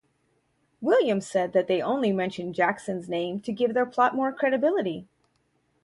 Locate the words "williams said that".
0.81-1.67